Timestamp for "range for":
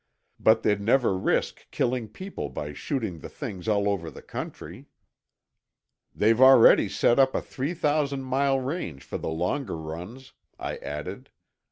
8.59-9.19